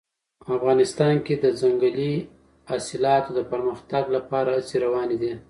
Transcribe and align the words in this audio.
افغانستان 0.57 1.15
کې 1.25 1.35
د 1.43 1.45
ځنګلي 1.61 2.13
حاصلاتو 2.69 3.29
د 3.37 3.39
پرمختګ 3.51 4.03
لپاره 4.15 4.49
هڅې 4.57 4.77
روانې 4.85 5.17
دي. 5.21 5.33